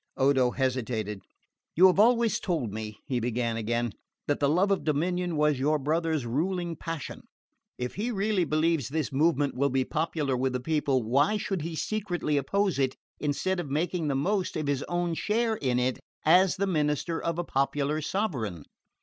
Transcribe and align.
Odo 0.17 0.49
hesitated. 0.49 1.21
"You 1.75 1.85
have 1.85 1.99
always 1.99 2.39
told 2.39 2.73
me," 2.73 2.97
he 3.05 3.19
began 3.19 3.55
again, 3.55 3.91
"that 4.27 4.39
the 4.39 4.49
love 4.49 4.71
of 4.71 4.83
dominion 4.83 5.35
was 5.37 5.59
your 5.59 5.77
brother's 5.77 6.25
ruling 6.25 6.75
passion. 6.75 7.27
If 7.77 7.93
he 7.93 8.09
really 8.09 8.43
believes 8.43 8.89
this 8.89 9.13
movement 9.13 9.53
will 9.53 9.69
be 9.69 9.85
popular 9.85 10.35
with 10.35 10.53
the 10.53 10.59
people, 10.59 11.03
why 11.03 11.37
should 11.37 11.61
he 11.61 11.75
secretly 11.75 12.35
oppose 12.37 12.79
it, 12.79 12.95
instead 13.19 13.59
of 13.59 13.69
making 13.69 14.07
the 14.07 14.15
most 14.15 14.57
of 14.57 14.65
his 14.65 14.81
own 14.89 15.13
share 15.13 15.57
in 15.57 15.77
it 15.77 15.99
as 16.25 16.55
the 16.55 16.65
minister 16.65 17.21
of 17.23 17.37
a 17.37 17.43
popular 17.43 18.01
sovereign?" 18.01 18.63